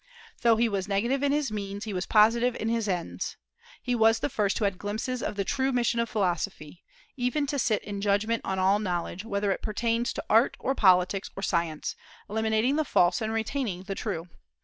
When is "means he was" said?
1.51-2.07